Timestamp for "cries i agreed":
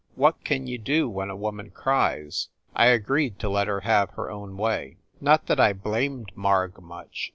1.69-3.37